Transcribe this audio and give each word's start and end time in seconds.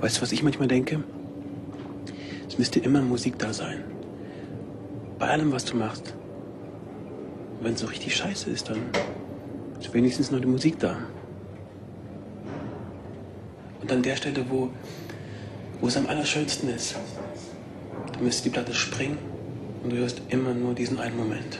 Weißt 0.00 0.18
du, 0.18 0.22
was 0.22 0.32
ich 0.32 0.44
manchmal 0.44 0.68
denke? 0.68 1.02
Es 2.46 2.56
müsste 2.56 2.78
immer 2.78 3.02
Musik 3.02 3.38
da 3.38 3.52
sein. 3.52 3.82
Bei 5.18 5.28
allem, 5.28 5.50
was 5.50 5.64
du 5.64 5.76
machst. 5.76 6.14
Wenn 7.60 7.74
es 7.74 7.80
so 7.80 7.86
richtig 7.86 8.14
scheiße 8.14 8.48
ist, 8.50 8.68
dann 8.68 8.78
ist 9.80 9.92
wenigstens 9.92 10.30
noch 10.30 10.40
die 10.40 10.46
Musik 10.46 10.78
da. 10.78 10.98
Und 13.80 13.90
an 13.90 14.02
der 14.02 14.14
Stelle, 14.14 14.44
wo, 14.48 14.70
wo 15.80 15.88
es 15.88 15.96
am 15.96 16.06
allerschönsten 16.06 16.68
ist, 16.68 16.94
da 18.12 18.20
müsste 18.20 18.44
die 18.44 18.50
Platte 18.50 18.74
springen 18.74 19.18
und 19.82 19.90
du 19.90 19.96
hörst 19.96 20.22
immer 20.28 20.54
nur 20.54 20.74
diesen 20.74 21.00
einen 21.00 21.16
Moment. 21.16 21.58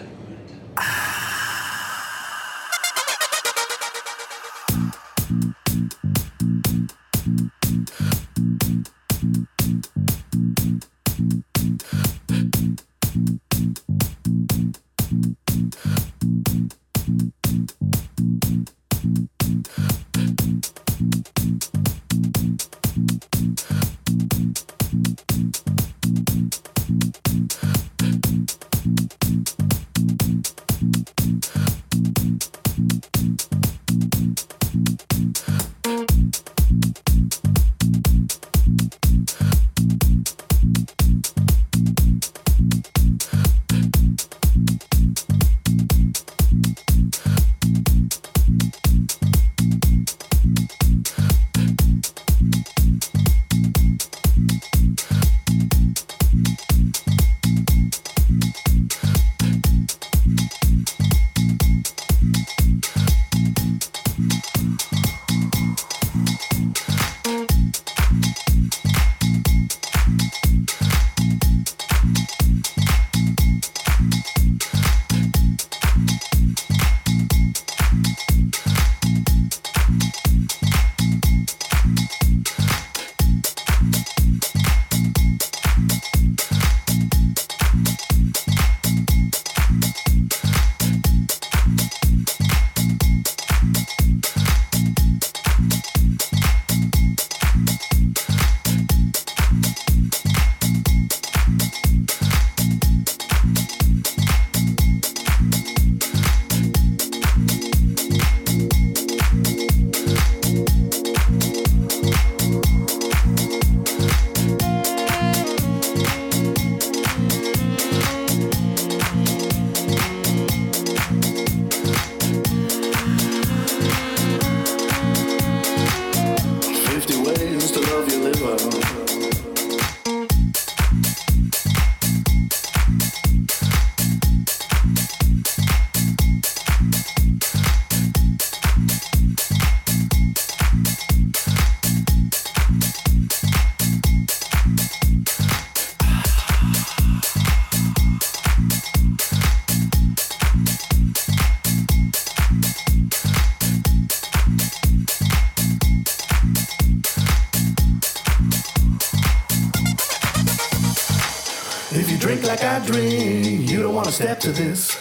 Step 164.19 164.41
to 164.41 164.51
this. 164.51 164.99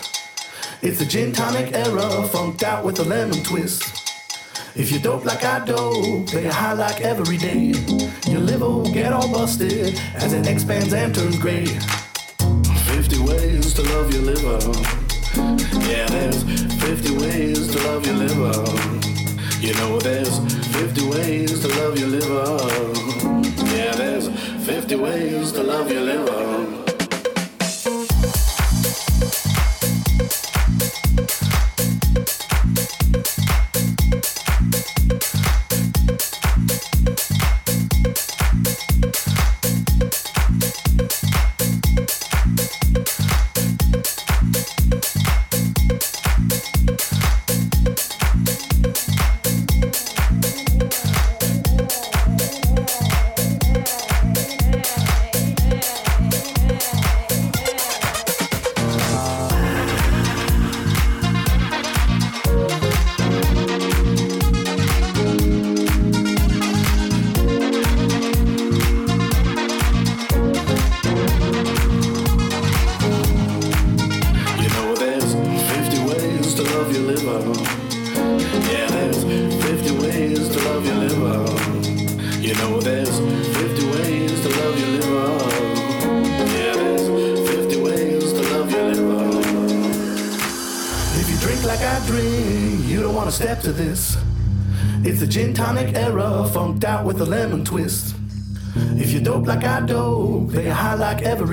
It's 0.84 1.02
a 1.02 1.06
gin 1.06 1.31
tonic 1.31 1.74
era, 1.74 2.08
funked 2.28 2.62
out 2.62 2.85
with 2.85 3.00
a 3.00 3.03
lemon 3.03 3.44
twist. 3.44 3.81
If 4.75 4.91
you 4.91 5.00
dope 5.00 5.25
like 5.25 5.44
I 5.44 5.66
dope, 5.66 6.28
play 6.28 6.46
high 6.46 6.74
like 6.74 7.02
every 7.02 7.38
day. 7.38 7.74
Your 8.30 8.41
liver 8.41 8.69
will 8.69 8.94
get 8.94 9.12
all 9.12 9.28
busted 9.31 10.00
as 10.13 10.34
it 10.34 10.46
expands 10.46 10.94
and 10.94 11.16
turns 11.16 11.40
gray. 11.40 11.66
50 11.66 13.19
ways 13.24 13.74
to 13.74 13.81
love 13.81 14.14
your 14.14 14.22
liver. 14.22 14.59
Yeah, 15.90 16.06
there's 16.06 16.44
50 16.84 17.18
ways 17.18 17.68
to 17.74 17.79
love 17.88 18.06
your 18.06 18.18
liver. 18.18 18.53
You 19.59 19.74
know, 19.74 19.97
there's 19.97 20.38
50 20.75 21.09
ways 21.09 21.59
to 21.62 21.68
love 21.69 21.97
your 21.97 22.09
liver. 22.09 22.59
Yeah, 23.75 23.96
there's 23.96 24.29
50 24.64 24.96
ways 24.96 25.52
to 25.53 25.64
love 25.64 25.91
your 25.91 26.02
liver. 26.02 26.77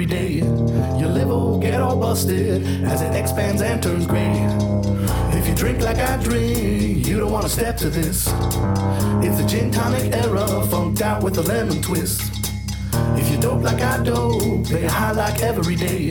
Every 0.05 0.17
day. 0.17 0.47
Your 0.99 1.09
liver 1.09 1.35
will 1.35 1.59
get 1.59 1.81
all 1.81 1.97
busted 1.97 2.85
as 2.85 3.01
it 3.01 3.15
expands 3.15 3.63
and 3.63 3.83
turns 3.83 4.07
gray. 4.07 4.47
If 5.39 5.49
you 5.49 5.55
drink 5.55 5.81
like 5.81 5.99
I 5.99 6.23
drink, 6.23 7.07
you 7.07 7.19
don't 7.19 7.33
wanna 7.33 7.49
step 7.49 7.77
to 7.79 7.91
this. 7.91 8.29
It's 9.23 9.41
a 9.41 9.47
gin 9.47 9.71
tonic 9.71 10.13
era, 10.13 10.47
funk 10.47 10.71
funked 10.71 11.03
out 11.03 11.23
with 11.23 11.39
a 11.39 11.43
lemon 11.43 11.81
twist. 11.81 12.23
If 13.17 13.31
you 13.31 13.39
dope 13.41 13.63
like 13.63 13.81
I 13.81 14.03
dope, 14.03 14.67
play 14.67 14.85
high 14.85 15.13
like 15.13 15.41
every 15.43 15.77
day. 15.77 16.11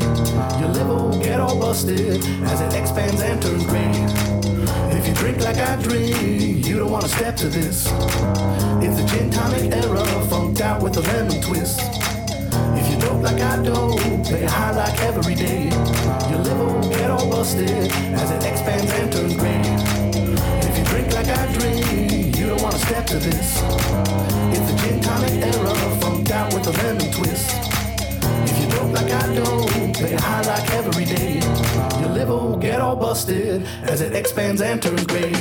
Your 0.59 0.69
liver 0.69 0.95
will 0.95 1.19
get 1.19 1.39
all 1.39 1.59
busted 1.59 2.23
as 2.43 2.61
it 2.61 2.73
expands 2.73 3.21
and 3.21 3.41
turns 3.41 3.65
gray. 3.65 3.91
If 4.97 5.07
you 5.07 5.13
drink 5.13 5.39
like 5.39 5.57
I 5.57 5.75
drink, 5.81 6.65
you 6.65 6.79
don't 6.79 6.91
wanna 6.91 7.09
step 7.09 7.35
to 7.37 7.47
this. 7.47 7.87
It's 8.85 8.99
a 8.99 9.05
gin 9.15 9.29
tonic 9.29 9.71
era, 9.71 10.03
funked 10.29 10.61
out 10.61 10.81
with 10.81 10.97
a 10.97 11.01
lemon 11.01 11.41
twist. 11.41 11.92
I 13.43 13.61
dope, 13.61 13.99
play 14.25 14.45
high 14.45 14.71
like 14.71 14.99
every 15.01 15.35
day. 15.35 15.69
Your 16.29 16.39
liver 16.39 16.65
will 16.65 16.89
get 16.89 17.11
all 17.11 17.29
busted 17.29 17.91
as 18.13 18.31
it 18.31 18.43
expands 18.45 18.91
and 18.93 19.11
turns 19.11 19.35
gray. 19.35 19.61
If 20.67 20.77
you 20.77 20.85
drink 20.85 21.13
like 21.13 21.27
I 21.27 21.51
drink, 21.53 22.37
you 22.37 22.47
don't 22.47 22.61
wanna 22.61 22.79
step 22.79 23.05
to 23.07 23.19
this. 23.19 23.61
It's 24.55 24.71
a 24.71 24.75
gin 24.81 25.01
tonic 25.01 25.33
era, 25.43 25.75
funked 25.99 26.31
out 26.31 26.53
with 26.53 26.67
a 26.67 26.71
lemon 26.83 27.11
twist. 27.11 27.51
If 28.49 28.59
you 28.61 28.69
dope 28.71 28.93
like 28.93 29.11
I 29.11 29.35
don't, 29.35 29.93
play 29.93 30.15
high 30.15 30.41
like 30.41 30.69
every 30.71 31.05
day. 31.05 31.39
Your 31.99 32.09
liver 32.09 32.37
will 32.37 32.57
get 32.57 32.79
all 32.79 32.95
busted 32.95 33.67
as 33.83 34.01
it 34.01 34.13
expands 34.15 34.61
and 34.61 34.81
turns 34.81 35.05
gray. 35.05 35.33